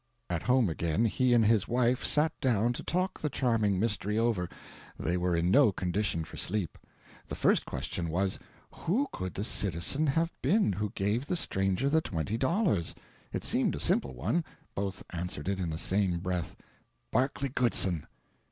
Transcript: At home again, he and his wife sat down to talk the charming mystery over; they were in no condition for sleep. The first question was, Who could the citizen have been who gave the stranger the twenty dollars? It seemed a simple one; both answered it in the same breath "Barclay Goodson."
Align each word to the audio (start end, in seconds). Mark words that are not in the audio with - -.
At 0.31 0.41
home 0.41 0.67
again, 0.67 1.05
he 1.05 1.31
and 1.31 1.45
his 1.45 1.67
wife 1.67 2.03
sat 2.03 2.33
down 2.41 2.73
to 2.73 2.81
talk 2.81 3.19
the 3.21 3.29
charming 3.29 3.79
mystery 3.79 4.17
over; 4.17 4.49
they 4.99 5.15
were 5.15 5.35
in 5.35 5.51
no 5.51 5.71
condition 5.71 6.23
for 6.23 6.37
sleep. 6.37 6.79
The 7.27 7.35
first 7.35 7.65
question 7.65 8.09
was, 8.09 8.39
Who 8.85 9.09
could 9.13 9.35
the 9.35 9.43
citizen 9.43 10.07
have 10.07 10.31
been 10.41 10.73
who 10.73 10.89
gave 10.95 11.27
the 11.27 11.35
stranger 11.35 11.87
the 11.87 12.01
twenty 12.01 12.39
dollars? 12.39 12.95
It 13.31 13.43
seemed 13.43 13.75
a 13.75 13.79
simple 13.79 14.15
one; 14.15 14.43
both 14.73 15.03
answered 15.11 15.47
it 15.47 15.59
in 15.59 15.69
the 15.69 15.77
same 15.77 16.17
breath 16.17 16.55
"Barclay 17.11 17.49
Goodson." 17.49 18.07